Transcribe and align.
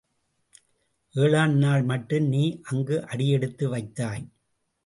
ஏழாம் 1.15 1.53
நாள் 1.53 1.83
மட்டும் 1.83 2.23
நீ 2.23 2.43
அங்கு 2.63 3.07
அடி 3.07 3.29
எடுத்து 3.29 3.69
வைத்தாய். 3.69 4.25